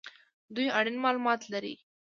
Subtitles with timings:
[0.55, 1.75] دوی اړین مالومات لري